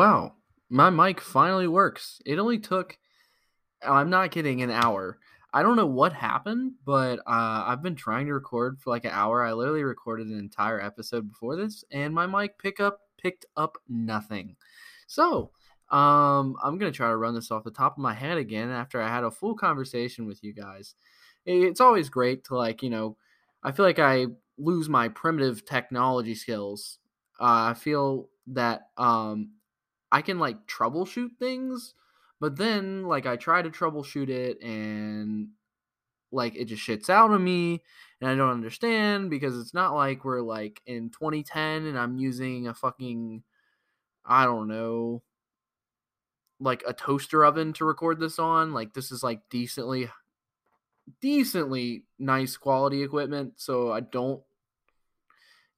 [0.00, 0.32] Wow,
[0.70, 2.22] my mic finally works.
[2.24, 2.96] It only took,
[3.86, 5.18] I'm not kidding, an hour.
[5.52, 9.10] I don't know what happened, but uh, I've been trying to record for like an
[9.10, 9.44] hour.
[9.44, 14.56] I literally recorded an entire episode before this, and my mic pickup picked up nothing.
[15.06, 15.50] So,
[15.90, 19.02] um, I'm gonna try to run this off the top of my head again after
[19.02, 20.94] I had a full conversation with you guys.
[21.44, 23.18] It's always great to like, you know,
[23.62, 27.00] I feel like I lose my primitive technology skills.
[27.38, 29.50] Uh, I feel that um,
[30.12, 31.94] I can like troubleshoot things,
[32.40, 35.48] but then like I try to troubleshoot it and
[36.32, 37.82] like it just shits out on me
[38.20, 42.68] and I don't understand because it's not like we're like in 2010 and I'm using
[42.68, 43.42] a fucking
[44.24, 45.22] I don't know
[46.60, 48.72] like a toaster oven to record this on.
[48.72, 50.08] Like this is like decently
[51.20, 54.42] decently nice quality equipment, so I don't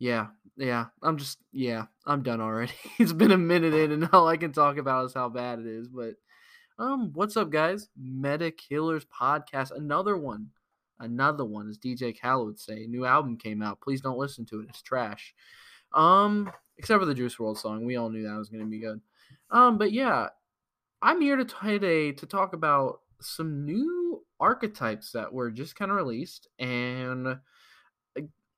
[0.03, 0.87] yeah, yeah.
[1.01, 2.73] I'm just yeah, I'm done already.
[2.99, 5.67] it's been a minute in and all I can talk about is how bad it
[5.67, 6.15] is, but
[6.77, 7.89] um what's up guys?
[7.97, 10.49] Meta Killers podcast, another one.
[10.99, 12.87] Another one, as DJ Khaled would say.
[12.89, 13.81] New album came out.
[13.81, 14.67] Please don't listen to it.
[14.71, 15.35] It's trash.
[15.95, 17.85] Um, except for the Juice WRLD song.
[17.85, 19.01] We all knew that was gonna be good.
[19.53, 20.31] Um, but yeah,
[21.01, 25.97] I'm here to today to talk about some new archetypes that were just kind of
[25.97, 27.39] released and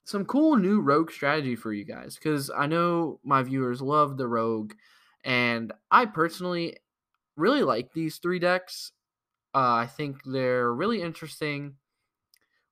[0.04, 4.28] some cool new rogue strategy for you guys because I know my viewers love the
[4.28, 4.74] rogue,
[5.24, 6.76] and I personally
[7.36, 8.92] really like these three decks.
[9.54, 11.74] Uh, I think they're really interesting.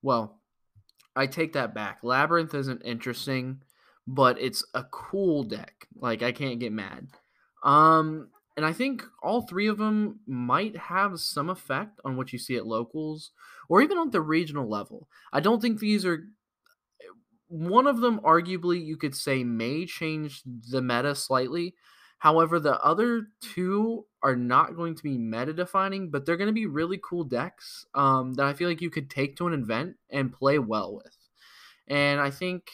[0.02, 0.40] Well,
[1.14, 2.00] I take that back.
[2.02, 3.62] Labyrinth isn't interesting,
[4.06, 5.86] but it's a cool deck.
[5.96, 7.08] Like I can't get mad.
[7.64, 12.38] Um, and I think all three of them might have some effect on what you
[12.38, 13.30] see at locals
[13.68, 15.08] or even on the regional level.
[15.32, 16.26] I don't think these are
[17.52, 21.74] one of them arguably you could say may change the meta slightly.
[22.18, 26.54] However, the other two are not going to be meta defining, but they're going to
[26.54, 29.96] be really cool decks um, that I feel like you could take to an event
[30.08, 31.16] and play well with.
[31.88, 32.70] And I think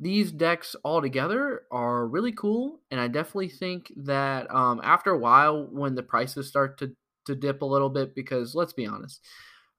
[0.00, 5.18] these decks all together are really cool and i definitely think that um, after a
[5.18, 6.90] while when the prices start to,
[7.26, 9.20] to dip a little bit because let's be honest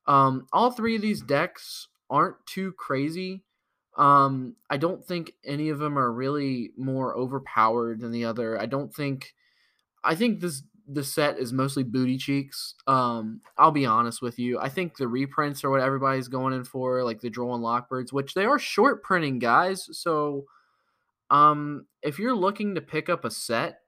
[0.06, 3.44] um, all three of these decks aren't too crazy
[3.98, 8.66] um, i don't think any of them are really more overpowered than the other i
[8.66, 9.34] don't think
[10.04, 10.64] i think this
[10.94, 12.76] the set is mostly booty cheeks.
[12.86, 14.60] Um, I'll be honest with you.
[14.60, 18.12] I think the reprints are what everybody's going in for, like the Droll and Lockbirds,
[18.12, 19.88] which they are short printing, guys.
[19.98, 20.46] So,
[21.30, 23.80] um, if you're looking to pick up a set,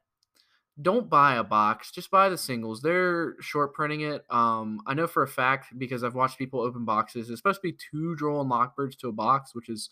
[0.81, 1.91] don't buy a box.
[1.91, 2.81] Just buy the singles.
[2.81, 4.23] They're short printing it.
[4.29, 7.29] Um, I know for a fact because I've watched people open boxes.
[7.29, 9.89] It's supposed to be two Droll Lockbirds to a box, which is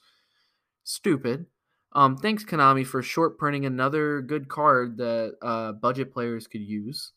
[0.83, 1.45] stupid.
[1.93, 7.11] Um, thanks Konami for short printing another good card that uh, budget players could use.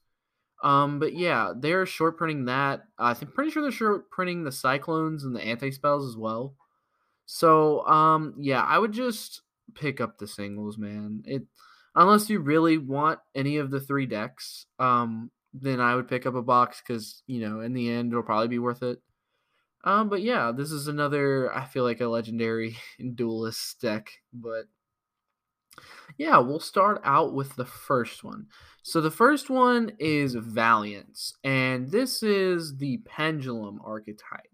[0.63, 2.85] Um, but yeah, they're short printing that.
[2.99, 6.55] I'm pretty sure they're short printing the cyclones and the anti spells as well.
[7.27, 9.43] So um, yeah, I would just
[9.75, 11.23] pick up the singles, man.
[11.27, 11.43] It
[11.95, 16.35] unless you really want any of the three decks, um, then I would pick up
[16.35, 19.01] a box because you know in the end it'll probably be worth it.
[19.85, 21.55] Um, but yeah, this is another.
[21.55, 22.77] I feel like a legendary
[23.15, 24.65] duelist deck, but
[26.17, 28.47] yeah, we'll start out with the first one.
[28.83, 34.51] So the first one is Vaylantz, and this is the pendulum archetype.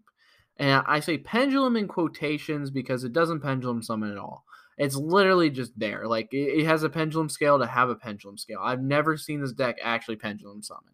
[0.57, 4.45] And I say pendulum in quotations because it doesn't pendulum summon at all.
[4.77, 6.07] It's literally just there.
[6.07, 8.59] Like it, has a pendulum scale to have a pendulum scale.
[8.61, 10.93] I've never seen this deck actually pendulum summon.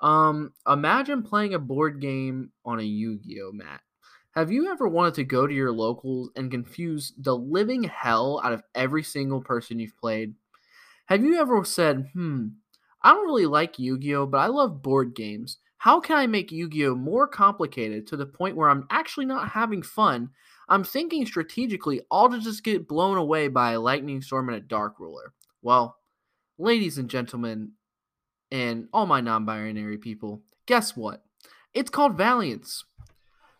[0.00, 3.80] Um, imagine playing a board game on a Yu-Gi-Oh mat.
[4.32, 8.52] Have you ever wanted to go to your locals and confuse the living hell out
[8.52, 10.34] of every single person you've played?
[11.06, 12.48] Have you ever said, "Hmm,
[13.02, 15.58] I don't really like Yu-Gi-Oh, but I love board games.
[15.78, 19.82] How can I make Yu-Gi-Oh more complicated to the point where I'm actually not having
[19.82, 20.30] fun?
[20.68, 24.60] I'm thinking strategically, all to just get blown away by a lightning storm and a
[24.60, 25.32] dark ruler."
[25.62, 25.96] Well,
[26.58, 27.72] ladies and gentlemen,
[28.50, 31.22] and all my non binary people, guess what?
[31.74, 32.84] It's called Vaylantz.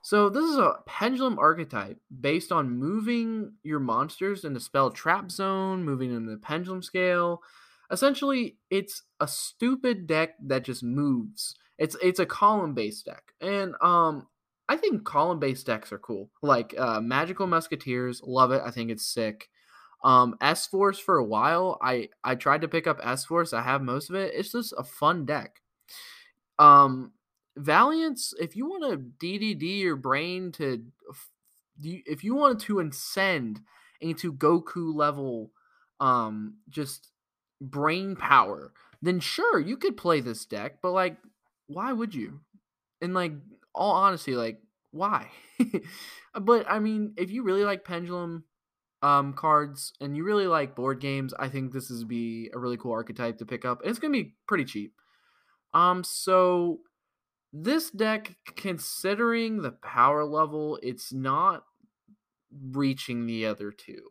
[0.03, 5.31] So, this is a pendulum archetype based on moving your monsters in the spell trap
[5.31, 7.43] zone, moving in the pendulum scale.
[7.91, 11.57] Essentially, it's a stupid deck that just moves.
[11.79, 13.35] It's it's a column based deck.
[13.41, 14.27] And um
[14.69, 16.31] I think column based decks are cool.
[16.43, 18.63] Like uh, Magical Musketeers, love it.
[18.65, 19.49] I think it's sick.
[20.05, 23.53] Um, S Force for a while, I I tried to pick up S Force.
[23.53, 24.33] I have most of it.
[24.35, 25.61] It's just a fun deck.
[26.59, 27.13] Um,
[27.59, 30.85] Vaylantz, if you want to DDD your brain to,
[31.83, 33.61] if you want to ascend
[34.01, 35.51] into Goku level,
[35.99, 37.11] um, just
[37.61, 38.73] brain power,
[39.03, 41.17] then sure, you could play this deck, but like
[41.69, 42.41] why would you?
[43.01, 43.33] And like
[43.79, 44.61] all honesty, like
[44.91, 45.31] why?
[46.41, 48.45] but I mean, if you really like pendulum
[49.01, 52.77] um cards and you really like board games, I think this is be a really
[52.77, 53.81] cool archetype to pick up.
[53.81, 54.95] And it's gonna be pretty cheap.
[55.73, 56.81] Um, so
[57.53, 61.65] this deck, considering the power level, it's not
[62.71, 64.03] reaching the other two.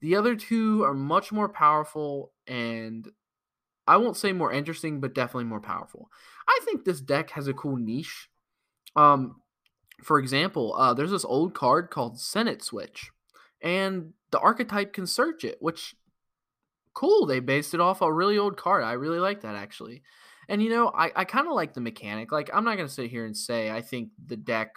[0.00, 3.08] The other two are much more powerful and
[3.86, 6.10] I won't say more interesting, but definitely more powerful.
[6.48, 8.28] I think this deck has a cool niche.
[8.96, 9.36] Um,
[10.02, 13.10] for example, uh, there's this old card called Senet Switch,
[13.62, 15.94] and the archetype can search it, which
[16.94, 17.26] cool.
[17.26, 18.82] They based it off a really old card.
[18.82, 20.02] I really like that actually.
[20.48, 22.32] And you know, I, I kind of like the mechanic.
[22.32, 24.74] Like, I'm not gonna sit here and say I think the deck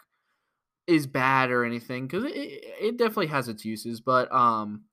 [0.87, 4.01] is bad or anything because it, it definitely has its uses.
[4.01, 4.83] But um,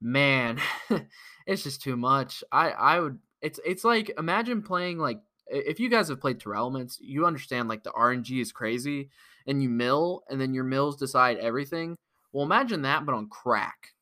[0.00, 0.58] man,
[1.46, 2.42] it's just too much.
[2.50, 3.18] I I would.
[3.42, 7.82] It's it's like imagine playing like if you guys have played Tearlaments, you understand like
[7.82, 9.10] the RNG is crazy,
[9.46, 11.96] and you mill, and then your mills decide everything.
[12.32, 13.94] Well, imagine that, but on crack,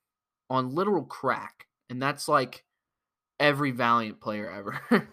[0.50, 2.64] on literal crack, and that's like
[3.38, 5.08] every Valiant player ever.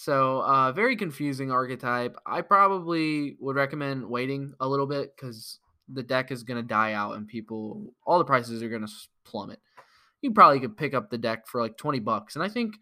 [0.00, 2.14] So, uh, very confusing archetype.
[2.24, 6.92] I probably would recommend waiting a little bit because the deck is going to die
[6.92, 8.92] out and people, all the prices are going to
[9.24, 9.58] plummet.
[10.22, 12.36] You probably could pick up the deck for like 20 bucks.
[12.36, 12.76] And I think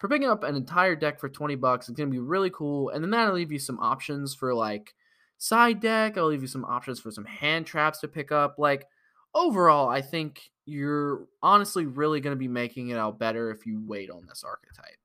[0.00, 2.88] for picking up an entire deck for 20 bucks, it's going to be really cool.
[2.88, 4.94] And then that'll leave you some options for like
[5.36, 6.16] side deck.
[6.16, 8.58] I'll leave you some options for some hand traps to pick up.
[8.58, 8.86] Like,
[9.34, 13.82] overall, I think you're honestly really going to be making it out better if you
[13.86, 14.96] wait on this archetype.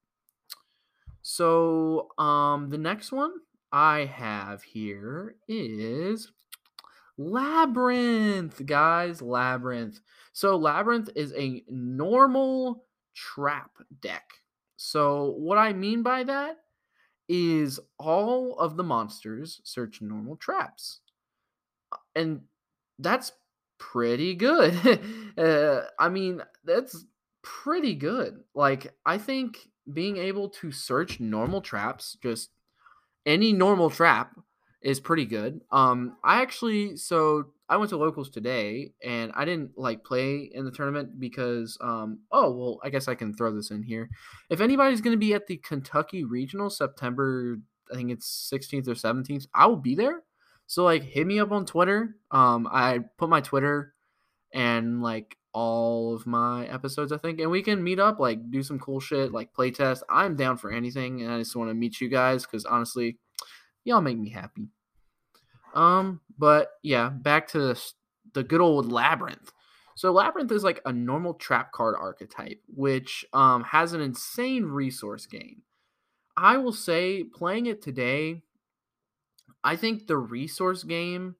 [1.21, 3.33] So, um, the next one
[3.73, 6.31] I have here is
[7.17, 9.21] Labyrinth, guys.
[9.21, 9.99] Labyrinth.
[10.31, 13.71] So, Labyrinth is a normal trap
[14.01, 14.23] deck.
[14.77, 16.57] So, what I mean by that
[17.27, 21.01] is all of the monsters search normal traps.
[21.91, 22.41] Uh, and
[22.99, 23.31] that's
[23.77, 24.75] pretty good.
[25.37, 27.05] uh, I mean, that's
[27.41, 28.43] pretty good.
[28.53, 32.51] Like, I think being able to search normal traps, just
[33.25, 34.35] any normal trap,
[34.85, 35.61] is pretty good.
[35.71, 40.63] Um, I actually so I went to locals today and I didn't like play in
[40.63, 44.09] the tournament because um oh well I guess I can throw this in here.
[44.51, 47.57] If anybody's gonna be at the Kentucky Regional September
[47.91, 50.21] I think it's 16th or 17th, I will be there.
[50.67, 52.17] So like hit me up on Twitter.
[52.29, 53.95] Um I put my Twitter
[54.53, 58.61] and like all of my episodes, I think, and we can meet up, like do
[58.61, 60.03] some cool shit, like play test.
[60.09, 63.17] I'm down for anything, and I just want to meet you guys because honestly,
[63.85, 64.69] y'all make me happy.
[65.75, 67.91] Um, but yeah, back to the,
[68.33, 69.51] the good old labyrinth.
[69.95, 75.25] So labyrinth is like a normal trap card archetype, which um has an insane resource
[75.25, 75.61] gain.
[76.37, 78.41] I will say, playing it today,
[79.63, 81.35] I think the resource game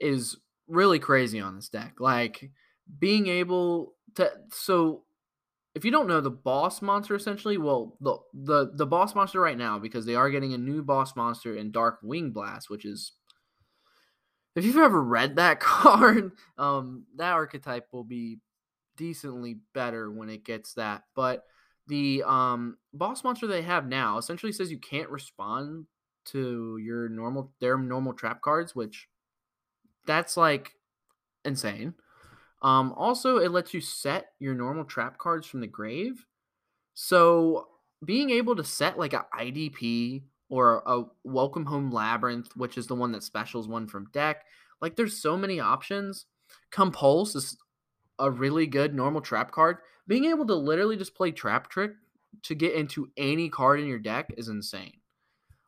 [0.00, 0.36] is
[0.66, 1.94] really crazy on this deck.
[2.00, 2.50] Like
[2.98, 5.04] being able to so
[5.74, 9.58] if you don't know the boss monster essentially well the the the boss monster right
[9.58, 13.12] now because they are getting a new boss monster in dark wing blast which is
[14.56, 18.38] if you've ever read that card um that archetype will be
[18.96, 21.44] decently better when it gets that but
[21.86, 25.86] the um boss monster they have now essentially says you can't respond
[26.24, 29.08] to your normal their normal trap cards which
[30.06, 30.72] that's like
[31.44, 31.94] insane
[32.62, 36.26] um, also, it lets you set your normal trap cards from the grave.
[36.94, 37.68] So
[38.04, 42.94] being able to set like a IDP or a Welcome Home Labyrinth, which is the
[42.94, 44.44] one that specials one from deck,
[44.82, 46.26] like there's so many options.
[46.70, 47.56] Compulse is
[48.18, 49.78] a really good normal trap card.
[50.06, 51.92] Being able to literally just play Trap Trick
[52.42, 54.98] to get into any card in your deck is insane.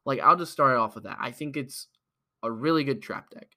[0.04, 1.18] Like I'll just start off with that.
[1.20, 1.86] I think it's
[2.42, 3.48] a really good trap deck.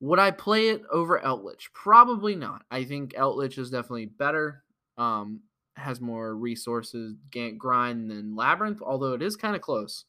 [0.00, 1.70] Would I play it over Eldritch?
[1.74, 2.62] Probably not.
[2.70, 4.62] I think Eldritch is definitely better.
[4.96, 5.40] Um,
[5.76, 7.16] has more resources,
[7.58, 10.04] grind than Labyrinth, although it is kind of close.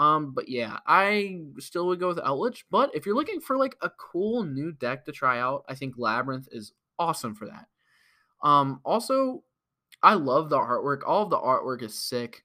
[0.00, 2.64] Um, but yeah, I still would go with Eldritch.
[2.70, 5.94] But if you're looking for like a cool new deck to try out, I think
[5.98, 7.66] Labyrinth is awesome for that.
[8.42, 9.44] Um, also,
[10.02, 11.00] I love the artwork.
[11.06, 12.44] All of the artwork is sick.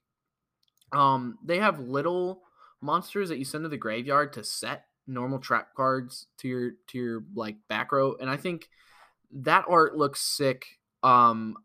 [0.92, 2.42] Um, they have little
[2.82, 6.98] monsters that you send to the graveyard to set normal trap cards to your to
[6.98, 8.68] your like back row and i think
[9.30, 10.66] that art looks sick
[11.04, 11.56] um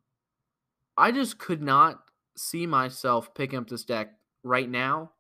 [0.96, 2.04] i just could not
[2.38, 5.12] see myself picking up this deck right now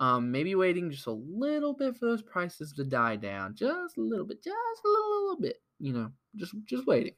[0.00, 4.00] um maybe waiting just a little bit for those prices to die down just a
[4.00, 7.14] little bit just a little, little bit you know just just waiting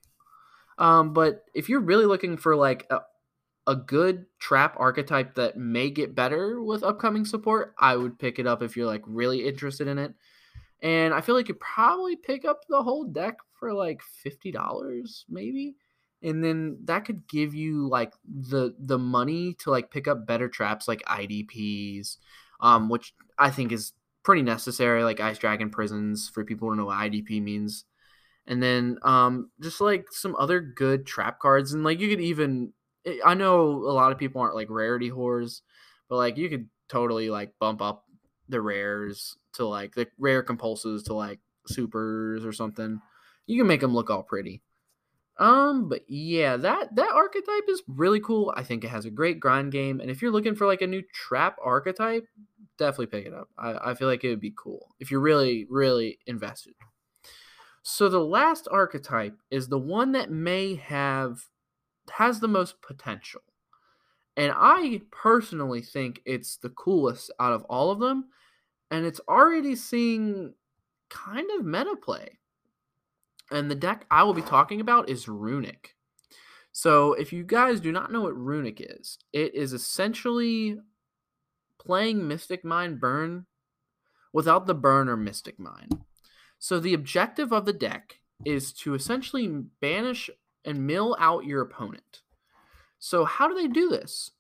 [0.78, 3.00] um but if you're really looking for like a,
[3.66, 8.46] a good trap archetype that may get better with upcoming support, I would pick it
[8.46, 10.14] up if you're like really interested in it.
[10.82, 15.76] And I feel like you probably pick up the whole deck for like $50 maybe.
[16.24, 20.48] And then that could give you like the the money to like pick up better
[20.48, 22.16] traps like IDPs,
[22.62, 23.92] um, which I think is
[24.22, 27.84] pretty necessary, like Ice Dragon Prisons for people who know what IDP means.
[28.46, 31.72] And then um, just like some other good trap cards.
[31.72, 32.72] And like you could even
[33.04, 35.60] Eh, I know a lot of people aren't like rarity whores,
[36.08, 38.04] but like you could totally like bump up
[38.48, 43.00] the rares to like the rare compulses to like supers or something.
[43.46, 44.62] You can make them look all pretty.
[45.38, 48.52] Um, but yeah, that that archetype is really cool.
[48.56, 50.86] I think it has a great grind game, and if you're looking for like a
[50.86, 52.26] new trap archetype,
[52.78, 53.48] definitely pick it up.
[53.58, 56.74] I, I feel like it would be cool if you're really really invested.
[57.82, 61.48] So the last archetype is the one that may have
[62.10, 63.42] has the most potential.
[64.36, 68.26] And I personally think it's the coolest out of all of them.
[68.90, 70.54] And it's already seeing
[71.10, 72.38] kind of meta play.
[73.50, 75.94] And the deck I will be talking about is Runic.
[76.72, 80.78] So if you guys do not know what Runic is, it is essentially
[81.84, 83.46] playing Mystic Mine Burn
[84.32, 85.88] without the burn or Mystic Mine.
[86.58, 89.48] So the objective of the deck is to essentially
[89.80, 90.30] banish
[90.64, 92.22] and mill out your opponent.
[92.98, 94.30] So, how do they do this?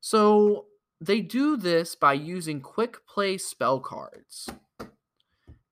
[0.00, 0.66] So,
[1.00, 4.48] they do this by using quick play spell cards.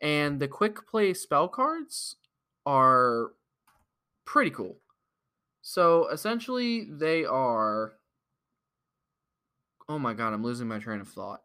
[0.00, 2.16] And the quick play spell cards
[2.64, 3.32] are
[4.24, 4.78] pretty cool.
[5.62, 7.94] So, essentially, they are.
[9.88, 11.42] Oh my god, I'm losing my train of thought.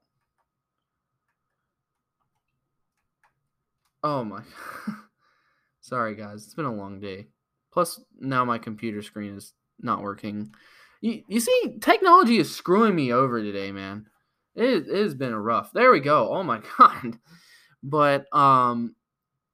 [4.03, 4.39] Oh my.
[4.39, 4.95] God.
[5.81, 6.45] Sorry, guys.
[6.45, 7.27] It's been a long day.
[7.71, 10.53] Plus, now my computer screen is not working.
[11.01, 14.07] You, you see, technology is screwing me over today, man.
[14.55, 15.71] It, it has been rough.
[15.71, 16.33] There we go.
[16.33, 17.17] Oh my god.
[17.83, 18.95] But um,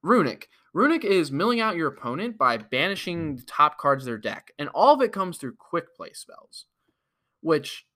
[0.04, 0.50] Runic.
[0.74, 4.70] Runic is milling out your opponent by banishing the top cards of their deck, and
[4.70, 6.66] all of it comes through quick play spells,
[7.42, 7.87] which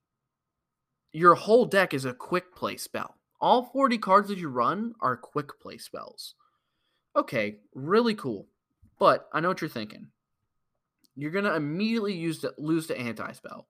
[1.12, 3.16] your whole deck is a quick play spell.
[3.40, 6.34] All 40 cards that you run are quick play spells.
[7.14, 8.46] Okay, really cool.
[8.98, 10.08] But I know what you're thinking.
[11.16, 13.66] You're gonna immediately use to, lose to anti spell.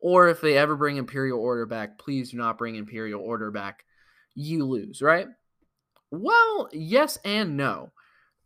[0.00, 3.84] Or if they ever bring Imperial Order back, please do not bring Imperial Order back.
[4.34, 5.28] You lose, right?
[6.10, 7.92] Well, yes and no.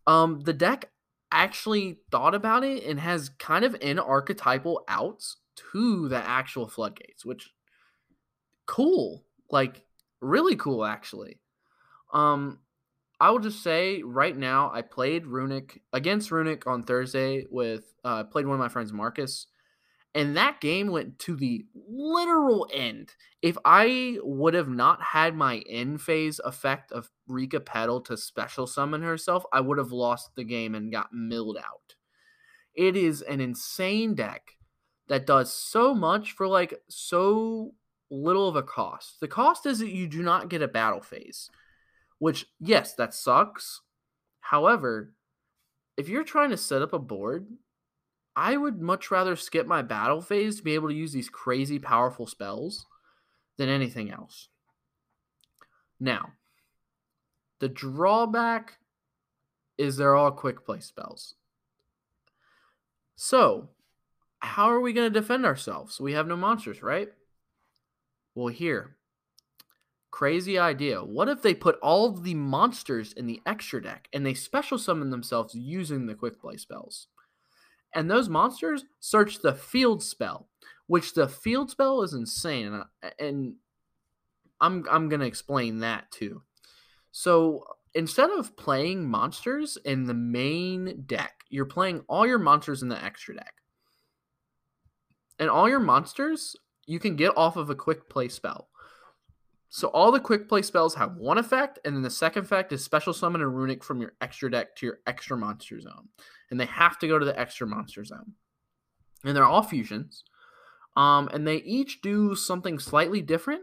[0.07, 0.91] Um, the deck
[1.33, 5.39] actually thought about it and has kind of in archetypal outs
[5.73, 7.51] to the actual floodgates, which
[8.67, 9.25] cool.
[9.51, 9.83] Like
[10.21, 11.41] really cool actually.
[12.13, 12.61] Um
[13.19, 18.25] I will just say right now, I played Runic against Runic on Thursday with uh,
[18.25, 19.47] played one of my friends Marcus,
[20.15, 23.15] and that game went to the literal end.
[23.41, 28.67] If I would have not had my end phase effect of Rikka Petal to special
[28.67, 31.95] summon herself, I would have lost the game and got milled out.
[32.75, 34.53] It is an insane deck
[35.09, 37.73] that does so much for like so
[38.11, 39.21] little of a cost.
[39.21, 41.51] The cost is that you do not get a battle phase
[42.19, 43.83] which, yes, that sucks.
[44.41, 45.13] However,
[45.97, 47.47] if you're trying to set up a board,
[48.35, 51.79] I would much rather skip my battle phase to be able to use these crazy
[51.79, 52.87] powerful spells
[53.57, 54.49] than anything else.
[55.99, 56.33] Now,
[57.61, 58.79] the drawback
[59.79, 61.35] is they're all quick play spells.
[63.15, 63.71] So,
[64.41, 65.99] how are we going to defend ourselves?
[65.99, 67.09] We have no monsters, right?
[68.37, 68.97] Well, here,
[70.17, 71.05] Crazy idea.
[71.05, 75.11] What if they put all the monsters in the extra deck and they special summon
[75.11, 77.09] themselves using the quick play spells?
[77.95, 80.49] And those monsters search the field spell,
[80.87, 82.83] which the field spell is insane.
[83.03, 83.55] And, and
[84.59, 86.41] I'm, I'm going to explain that too.
[87.13, 92.89] So instead of playing monsters in the main deck, you're playing all your monsters in
[92.89, 93.53] the extra deck.
[95.39, 98.69] And all your monsters you can get off of a quick play spell.
[99.69, 102.85] So all the quick play spells have one effect, and then the second effect is
[102.85, 106.09] special summon a runic from your extra deck to your extra monster zone.
[106.51, 108.35] And they have to go to the extra monster zone.
[109.25, 110.23] And they're all fusions.
[110.97, 113.63] Um, and they each do something slightly different,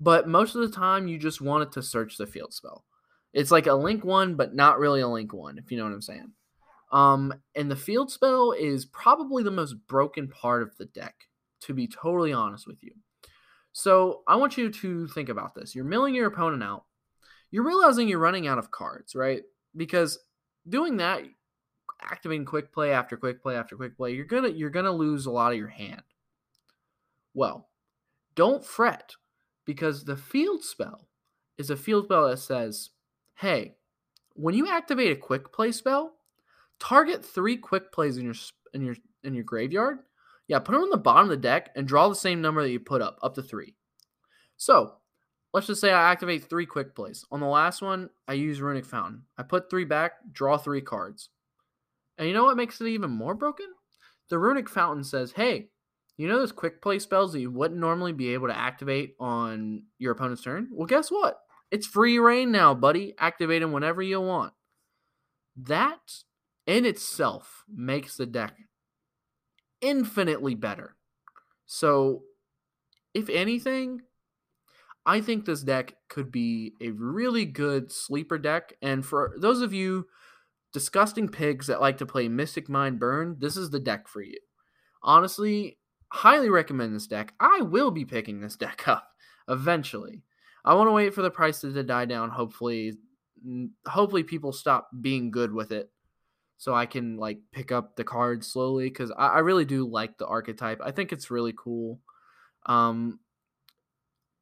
[0.00, 2.84] but most of the time you just want it to search the field spell.
[3.32, 5.92] It's like a link one, but not really a link one, if you know what
[5.92, 6.32] I'm saying.
[6.92, 11.14] Um, and the field spell is probably the most broken part of the deck,
[11.66, 12.92] to be totally honest with you.
[13.72, 15.74] So I want you to think about this.
[15.74, 16.84] You're milling your opponent out.
[17.50, 19.42] You're realizing you're running out of cards, right?
[19.76, 20.18] Because
[20.68, 21.22] doing that,
[22.00, 25.30] activating quick play after quick play after quick play, you're gonna you're gonna lose a
[25.30, 26.02] lot of your hand.
[27.34, 27.68] Well,
[28.34, 29.14] don't fret
[29.64, 31.08] because the field spell
[31.58, 32.90] is a field spell that says,
[33.36, 33.76] hey,
[34.34, 36.14] when you activate a quick play spell,
[36.78, 38.34] target three quick plays in your
[38.72, 39.98] in your in your graveyard.
[40.48, 42.70] Yeah, put them on the bottom of the deck and draw the same number that
[42.70, 43.74] you put up, up to three.
[44.56, 44.94] So
[45.52, 47.24] let's just say I activate three quick plays.
[47.30, 49.22] On the last one, I use Runic Fountain.
[49.38, 51.30] I put three back, draw three cards.
[52.18, 53.66] And you know what makes it even more broken?
[54.30, 55.68] The Runic Fountain says, hey,
[56.16, 59.84] you know those quick play spells that you wouldn't normally be able to activate on
[59.98, 60.68] your opponent's turn?
[60.70, 61.40] Well, guess what?
[61.70, 63.14] It's free reign now, buddy.
[63.18, 64.52] Activate them whenever you want.
[65.56, 66.22] That
[66.66, 68.54] in itself makes the deck
[69.80, 70.96] infinitely better.
[71.66, 72.22] So,
[73.14, 74.02] if anything,
[75.06, 78.74] I think this deck could be a really good sleeper deck.
[78.82, 80.06] And for those of you
[80.72, 84.38] disgusting pigs that like to play Mystic Mine Burn, this is the deck for you.
[85.02, 85.78] Honestly,
[86.08, 87.34] highly recommend this deck.
[87.38, 89.08] I will be picking this deck up
[89.48, 90.22] eventually.
[90.64, 92.30] I want to wait for the prices to die down.
[92.30, 92.94] Hopefully,
[93.86, 95.90] hopefully people stop being good with it,
[96.56, 98.88] so I can like pick up the cards slowly.
[98.88, 100.80] Because I, I, really do like the archetype.
[100.82, 102.00] I think it's really cool.
[102.66, 103.20] Um,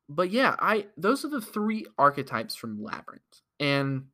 [0.09, 3.41] but yeah, I those are the three archetypes from Labyrinth.
[3.59, 4.07] And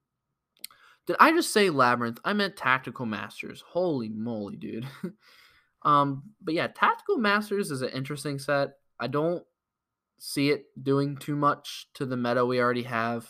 [1.06, 2.18] did I just say Labyrinth?
[2.24, 3.64] I meant Tactical Masters.
[3.66, 4.86] Holy moly, dude.
[5.82, 8.72] um, but yeah, Tactical Masters is an interesting set.
[9.00, 9.42] I don't
[10.18, 13.26] see it doing too much to the meta we already have,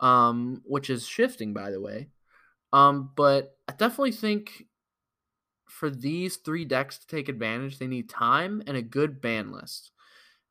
[0.00, 2.08] um, which is shifting, by the way.
[2.76, 4.64] Um, but I definitely think
[5.66, 9.92] for these three decks to take advantage, they need time and a good ban list.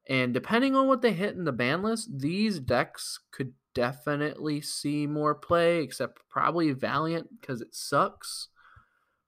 [0.10, 5.06] And depending on what they hit in the ban list, these decks could definitely see
[5.06, 8.48] more play, except probably Valiant because it sucks.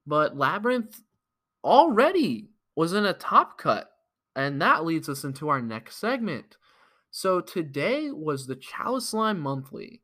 [0.04, 1.00] But Labyrinth
[1.62, 3.90] already was in a top cut
[4.34, 6.56] and that leads us into our next segment.
[7.12, 10.02] So today was the Chalice Line Monthly.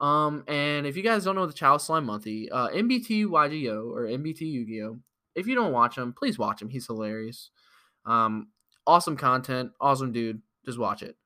[0.00, 4.02] Um, and if you guys don't know the Chalice Slime Monthly, uh, MBT YGO or
[4.02, 4.98] MBT Yu-Gi-Oh!
[5.34, 6.68] If you don't watch him, please watch him.
[6.68, 7.50] He's hilarious.
[8.06, 8.48] Um,
[8.86, 10.40] awesome content, awesome dude.
[10.64, 11.16] Just watch it.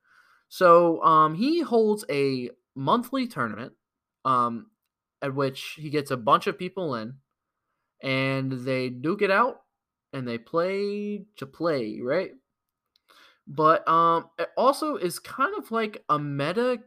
[0.49, 3.73] So um, he holds a monthly tournament
[4.25, 4.67] um,
[5.21, 7.15] at which he gets a bunch of people in,
[8.01, 9.61] and they duke it out
[10.13, 12.31] and they play to play, right?
[13.47, 16.79] But um it also is kind of like a meta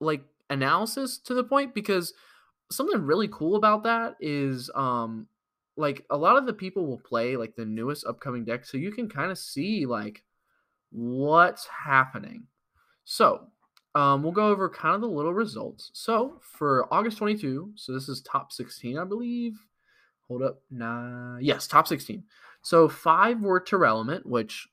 [0.00, 2.14] like analysis to the point because
[2.70, 5.26] something really cool about that is um
[5.76, 8.90] like a lot of the people will play like the newest upcoming deck so you
[8.90, 10.22] can kind of see like
[10.90, 12.44] what's happening.
[13.04, 13.48] So,
[13.94, 15.90] um, we'll go over kind of the little results.
[15.94, 19.54] So for August 22, so this is top 16, I believe.
[20.28, 22.24] Hold up, nah, yes, top 16.
[22.62, 24.66] So five were Tearlament, which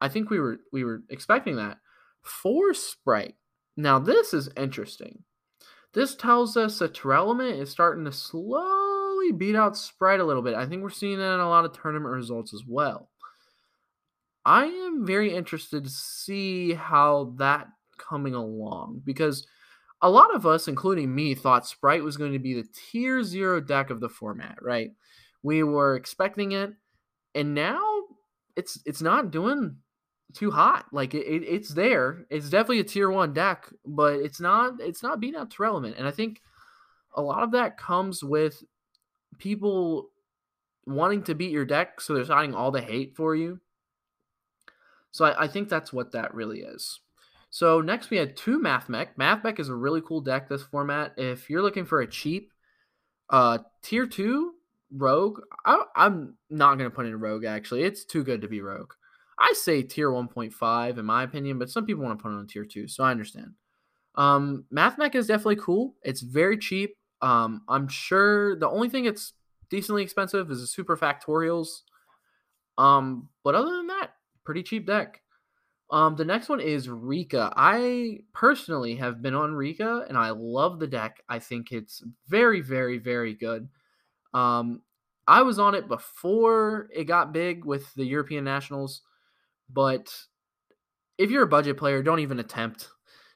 [0.00, 1.78] I think we were we were expecting that.
[2.22, 3.34] Four Sprite.
[3.76, 5.24] Now this is interesting.
[5.92, 10.54] This tells us that Tearlament is starting to slowly beat out Sprite a little bit.
[10.54, 13.10] I think we're seeing that in a lot of tournament results as well.
[14.44, 19.46] I am very interested to see how that coming along because
[20.02, 23.60] a lot of us, including me, thought Sprite was going to be the tier zero
[23.60, 24.90] deck of the format, right?
[25.42, 26.74] We were expecting it
[27.34, 27.80] and now
[28.56, 29.76] it's it's not doing
[30.32, 30.86] too hot.
[30.92, 32.26] Like it, it, it's there.
[32.30, 35.96] It's definitely a tier one deck, but it's not it's not being out to relevant.
[35.98, 36.40] And I think
[37.14, 38.62] a lot of that comes with
[39.38, 40.10] people
[40.86, 43.60] wanting to beat your deck, so they're signing all the hate for you.
[45.12, 47.00] So I, I think that's what that really is.
[47.50, 49.16] So next we had two Math Mech.
[49.16, 51.14] Math Mech is a really cool deck this format.
[51.16, 52.50] If you're looking for a cheap
[53.30, 54.54] uh tier two
[54.96, 57.82] Rogue, I, am not to put in Rogue, actually.
[57.82, 58.92] It's too good to be Rogue.
[59.38, 62.46] I say tier 1.5 in my opinion, but some people want to put it on
[62.46, 63.52] tier 2, so I understand.
[64.14, 65.94] Um, is definitely cool.
[66.02, 66.96] It's very cheap.
[67.20, 69.32] Um, I'm sure the only thing it's
[69.70, 71.82] decently expensive is the super factorials.
[72.78, 74.10] Um, but other than that,
[74.44, 75.20] pretty cheap deck.
[75.90, 77.52] Um, the next one is Rikka.
[77.56, 81.22] I personally have been on Rikka and I love the deck.
[81.28, 83.68] I think it's very, very, very good.
[84.32, 84.82] Um,
[85.26, 89.02] I was on it before it got big with the European Nationals,
[89.70, 90.14] but
[91.18, 92.88] if you're a budget player, don't even attempt.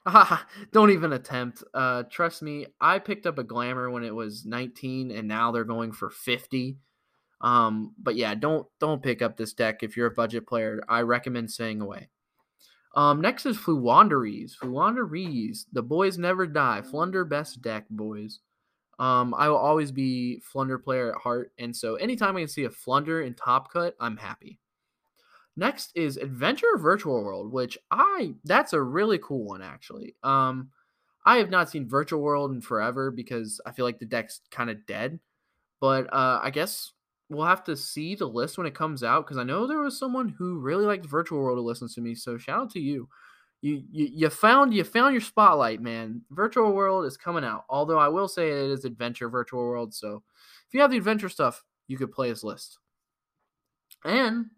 [0.72, 1.62] don't even attempt.
[1.74, 5.64] Uh, trust me, I picked up a glamour when it was 19, and now they're
[5.64, 6.78] going for 50.
[7.40, 10.82] Um, but yeah, don't don't pick up this deck if you're a budget player.
[10.88, 12.08] I recommend staying away.
[12.96, 14.56] Um, next is Floowandereeze.
[14.60, 15.66] Floowandereeze.
[15.72, 16.82] The boys never die.
[16.82, 18.40] Flunder best deck, boys.
[18.98, 22.64] Um, I will always be Flunder player at heart, and so anytime I can see
[22.64, 24.58] a Flunder in Top Cut, I'm happy.
[25.58, 30.14] Next is Adventure Virtual World, which I that's a really cool one actually.
[30.22, 30.70] Um
[31.26, 34.70] I have not seen Virtual World in forever because I feel like the deck's kind
[34.70, 35.18] of dead.
[35.80, 36.92] But uh I guess
[37.28, 39.98] we'll have to see the list when it comes out because I know there was
[39.98, 42.14] someone who really liked Virtual World to listen to me.
[42.14, 43.08] So shout out to you.
[43.60, 46.22] You, you you found you found your spotlight, man.
[46.30, 47.64] Virtual World is coming out.
[47.68, 50.22] Although I will say it is Adventure Virtual World, so
[50.68, 52.78] if you have the adventure stuff, you could play this list.
[54.04, 54.50] And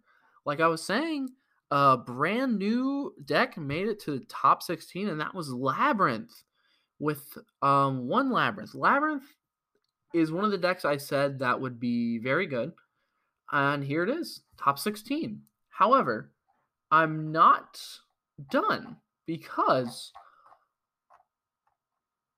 [0.45, 1.31] like I was saying,
[1.71, 6.43] a brand new deck made it to the top 16, and that was Labyrinth
[6.99, 8.75] with um one Labyrinth.
[8.75, 9.25] Labyrinth
[10.13, 12.73] is one of the decks I said that would be very good.
[13.53, 15.41] And here it is, top 16.
[15.69, 16.31] However,
[16.91, 17.81] I'm not
[18.51, 20.13] done because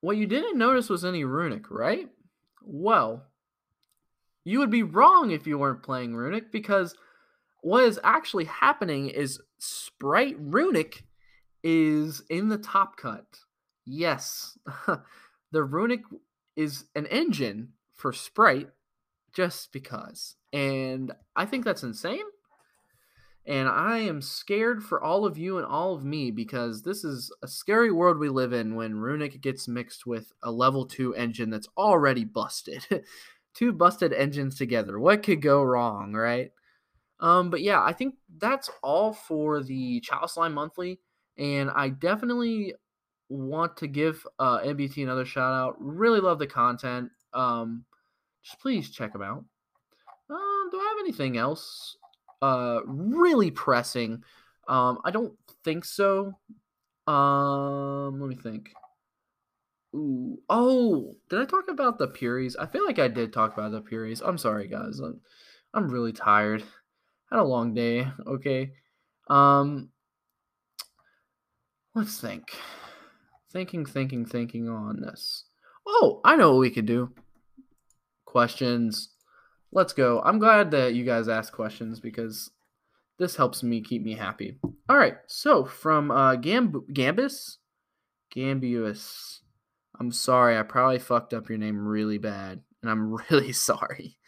[0.01, 2.09] what you didn't notice was any runic, right?
[2.63, 3.25] Well,
[4.45, 6.95] you would be wrong if you weren't playing runic because
[7.63, 11.05] what is actually happening is Sprite Runic
[11.65, 13.25] is in the top cut.
[13.87, 14.59] Yes,
[15.53, 16.03] the Runic
[16.57, 18.71] is an engine for Sprite
[19.33, 20.37] just because.
[20.53, 22.25] And I think that's insane.
[23.47, 27.33] And I am scared for all of you and all of me because this is
[27.43, 31.51] a scary world we live in when Runic gets mixed with a level 2 engine
[31.51, 32.87] that's already busted.
[33.55, 34.99] Two busted engines together.
[34.99, 36.53] What could go wrong, right?
[37.23, 40.99] Um, but yeah, I think that's all for the Chalice Line Monthly.
[41.39, 42.75] And I definitely
[43.29, 45.77] want to give uh, MBT another shout out.
[45.79, 47.11] Really love the content.
[47.33, 47.85] Um,
[48.43, 49.45] just please check them out.
[50.29, 51.97] Uh, do I have anything else
[52.43, 54.25] uh, really pressing?
[54.67, 55.33] Um, I don't
[55.65, 56.35] think so.
[57.07, 58.73] Um, let me think.
[59.95, 62.57] Ooh, oh, did I talk about the Puries?
[62.57, 64.23] I feel like I did talk about the Puries.
[64.23, 64.99] I'm sorry, guys.
[64.99, 65.21] I'm,
[65.75, 66.65] I'm really tired.
[67.33, 68.07] Had a long day.
[68.27, 68.73] Okay.
[69.31, 69.89] Um,
[71.95, 72.51] let's think.
[73.51, 75.45] Thinking, thinking, thinking on this.
[75.87, 77.11] Oh, I know what we could do.
[78.27, 79.15] Questions.
[79.73, 80.21] Let's go.
[80.23, 82.51] I'm glad that you guys ask questions because
[83.19, 84.59] this helps me keep me happy.
[84.91, 85.15] All right.
[85.27, 87.57] So from uh, Gamb- Gambus.
[89.99, 90.59] I'm sorry.
[90.59, 94.19] I probably fucked up your name really bad, and I'm really sorry.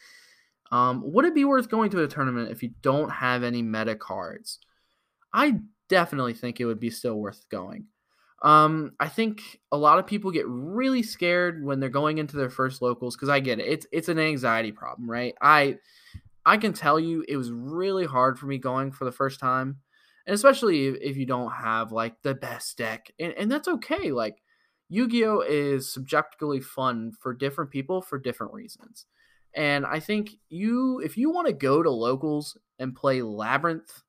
[0.71, 3.95] Um, would it be worth going to a tournament if you don't have any meta
[3.95, 4.59] cards?
[5.33, 7.87] I definitely think it would be still worth going.
[8.43, 12.51] Um, I think a lot of people get really scared when they're going into their
[12.51, 13.67] first locals because I get it.
[13.67, 15.35] It's it's an anxiety problem, right?
[15.41, 15.79] I
[16.45, 19.79] I can tell you it was really hard for me going for the first time,
[20.27, 24.13] and especially if, if you don't have like the best deck, and, and that's okay.
[24.13, 24.43] Like
[24.91, 29.07] Yu-Gi-Oh is subjectively fun for different people for different reasons,
[29.55, 34.03] and I think you if you want to go to locals and play Labyrinth,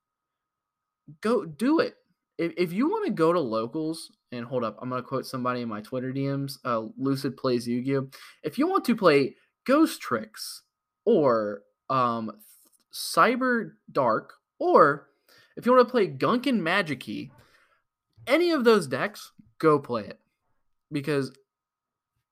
[1.20, 1.96] go do it
[2.38, 5.62] if, if you want to go to locals and hold up, I'm gonna quote somebody
[5.62, 6.58] in my Twitter DMs.
[6.64, 8.08] Uh, Lucid plays Yu-Gi-Oh.
[8.42, 10.62] If you want to play Ghost Tricks
[11.04, 12.32] or um,
[12.92, 15.08] Cyber Dark, or
[15.56, 17.30] if you want to play Gunkan Magic
[18.26, 20.18] any of those decks, go play it
[20.90, 21.32] because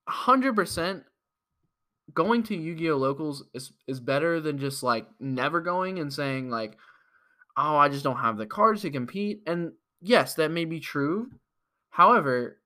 [0.08, 1.04] 100%
[2.12, 6.76] going to Yu-Gi-Oh locals is is better than just like never going and saying like,
[7.56, 9.42] oh, I just don't have the cards to compete.
[9.46, 11.30] And yes, that may be true.
[11.90, 12.58] However,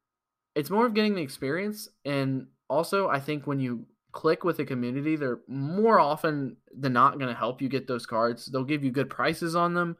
[0.54, 1.88] it's more of getting the experience.
[2.04, 7.18] And also, I think when you click with a community, they're more often than not
[7.18, 8.46] going to help you get those cards.
[8.46, 9.96] They'll give you good prices on them.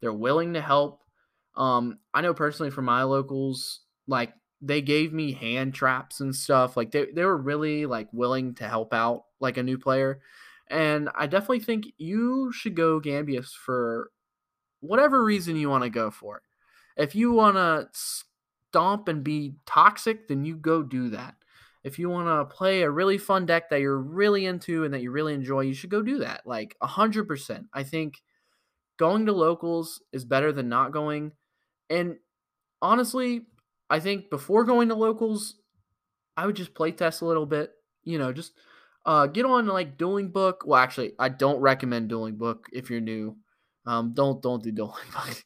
[0.00, 1.00] They're willing to help.
[1.56, 6.76] Um, I know personally from my locals, like they gave me hand traps and stuff.
[6.76, 10.20] Like they, they were really like willing to help out like a new player.
[10.70, 14.10] And I definitely think you should go Gambius for
[14.80, 16.42] whatever reason you want to go for.
[16.96, 21.34] If you want to stomp and be toxic, then you go do that.
[21.82, 25.02] If you want to play a really fun deck that you're really into and that
[25.02, 26.42] you really enjoy, you should go do that.
[26.46, 27.66] Like 100%.
[27.74, 28.22] I think
[28.98, 31.32] going to locals is better than not going.
[31.90, 32.18] And
[32.80, 33.46] honestly,
[33.92, 35.56] I think before going to locals,
[36.34, 37.72] I would just play test a little bit.
[38.04, 38.54] You know, just
[39.04, 40.64] uh, get on like Dueling Book.
[40.66, 43.36] Well, actually, I don't recommend Dueling Book if you're new.
[43.86, 45.44] Um, don't don't do Dueling Book.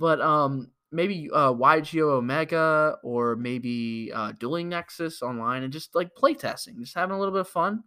[0.00, 6.16] but um, maybe uh, YGO Omega or maybe uh, Dueling Nexus online and just like
[6.16, 7.84] play testing, just having a little bit of fun.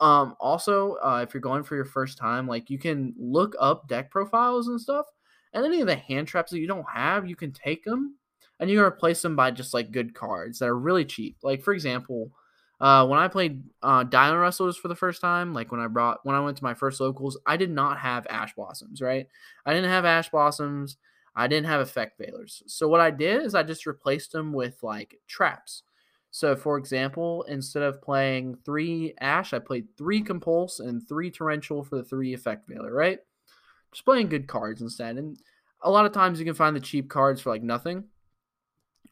[0.00, 3.88] Um, also, uh, if you're going for your first time, like you can look up
[3.88, 5.06] deck profiles and stuff,
[5.54, 8.16] and any of the hand traps that you don't have, you can take them
[8.58, 11.38] and you can replace them by just like good cards that are really cheap.
[11.42, 12.32] Like for example,
[12.78, 16.36] Uh, when I played uh, Dinowrestlers for the first time, like when I brought when
[16.36, 19.26] I went to my first locals, I did not have Ash Blossoms, right?
[19.64, 20.98] I didn't have Ash Blossoms.
[21.34, 22.62] I didn't have Effect Veilers.
[22.66, 25.84] So what I did is I just replaced them with like traps.
[26.30, 31.82] So for example, instead of playing three Ash, I played three Compulse and three Torrential
[31.82, 33.20] for the three Effect Veiler, right?
[33.90, 35.16] Just playing good cards instead.
[35.16, 35.38] And
[35.80, 38.04] a lot of times you can find the cheap cards for like nothing.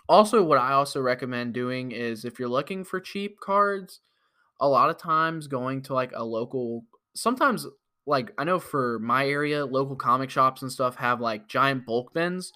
[0.08, 4.00] Also, what I also recommend doing is if you're looking for cheap cards,
[4.60, 7.66] a lot of times going to like a local, sometimes
[8.06, 12.14] like I know for my area, local comic shops and stuff have like giant bulk
[12.14, 12.52] bins,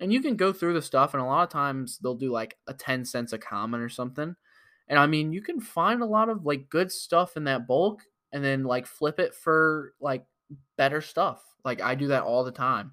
[0.00, 2.58] and you can go through the stuff, and a lot of times they'll do like
[2.68, 4.36] a 10 cents a common or something.
[4.88, 8.02] And I mean, you can find a lot of like good stuff in that bulk
[8.32, 10.24] and then like flip it for like
[10.76, 11.42] better stuff.
[11.64, 12.92] Like I do that all the time.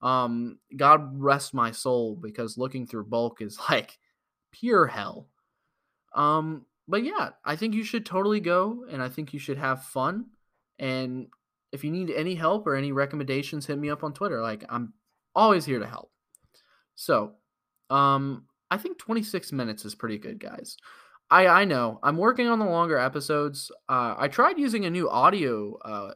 [0.00, 3.98] Um, God rest my soul because looking through bulk is like
[4.52, 5.28] pure hell.
[6.14, 9.84] Um, but yeah, I think you should totally go and I think you should have
[9.84, 10.26] fun.
[10.78, 11.28] And
[11.72, 14.40] if you need any help or any recommendations, hit me up on Twitter.
[14.40, 14.94] Like I'm
[15.34, 16.10] always here to help.
[16.94, 17.34] So,
[17.90, 20.76] um, I think 26 minutes is pretty good, guys.
[21.30, 23.70] I I know I'm working on the longer episodes.
[23.88, 26.14] Uh, I tried using a new audio uh,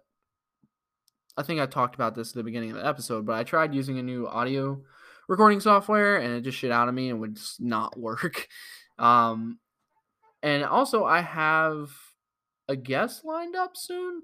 [1.37, 3.75] I think I talked about this at the beginning of the episode, but I tried
[3.75, 4.83] using a new audio
[5.29, 8.49] recording software and it just shit out of me and would just not work.
[8.99, 9.59] Um,
[10.43, 11.91] and also, I have
[12.69, 14.23] a guest lined up soon.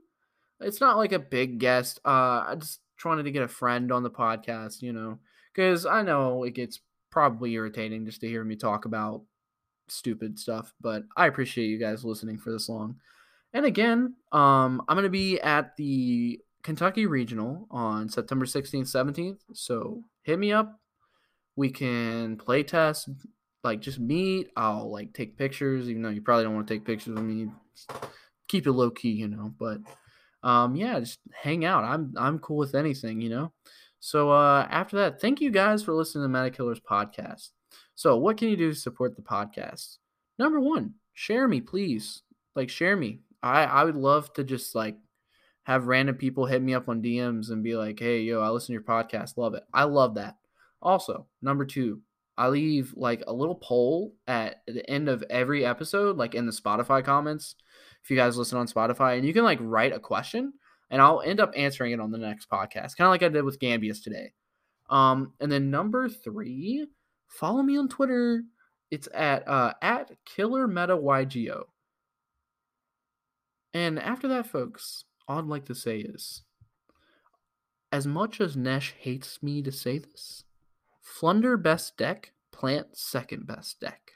[0.60, 2.00] It's not like a big guest.
[2.04, 5.18] Uh, I just trying to get a friend on the podcast, you know,
[5.54, 9.22] because I know it gets probably irritating just to hear me talk about
[9.88, 12.96] stupid stuff, but I appreciate you guys listening for this long.
[13.52, 19.38] And again, um, I'm gonna be at the Kentucky Regional on September 16th, 17th.
[19.54, 20.78] So hit me up.
[21.56, 23.08] We can play test,
[23.64, 24.48] like just meet.
[24.56, 27.48] I'll like take pictures, even though you probably don't want to take pictures of me.
[28.48, 29.52] Keep it low key, you know.
[29.58, 29.80] But
[30.42, 31.84] um, yeah, just hang out.
[31.84, 33.52] I'm I'm cool with anything, you know.
[34.00, 37.50] So uh, after that, thank you guys for listening to Meta Killers podcast.
[37.96, 39.98] So what can you do to support the podcast?
[40.38, 42.22] Number one, share me, please.
[42.54, 43.20] Like share me.
[43.42, 44.96] I I would love to just like
[45.68, 48.68] have random people hit me up on DMs and be like, hey, yo, I listen
[48.68, 49.36] to your podcast.
[49.36, 49.64] Love it.
[49.74, 50.36] I love that.
[50.80, 52.00] Also, number two,
[52.38, 56.52] I leave like a little poll at the end of every episode, like in the
[56.52, 57.54] Spotify comments.
[58.02, 60.54] If you guys listen on Spotify, and you can like write a question,
[60.88, 63.44] and I'll end up answering it on the next podcast, kind of like I did
[63.44, 64.32] with Gambius today.
[64.88, 66.86] Um, and then number three,
[67.26, 68.42] follow me on Twitter.
[68.90, 71.64] It's at uh, at Killer Meta YGO.
[73.74, 76.42] And after that, folks, I'd like to say is
[77.90, 80.44] as much as Nesh hates me to say this,
[81.00, 84.12] Flunder best deck, plant second best deck.